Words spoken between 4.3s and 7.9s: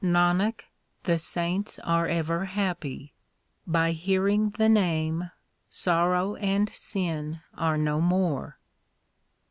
the Name sorrow and sin are